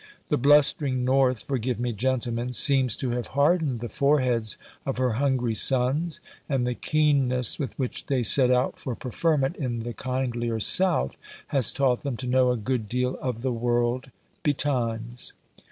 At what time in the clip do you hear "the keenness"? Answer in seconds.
6.65-7.59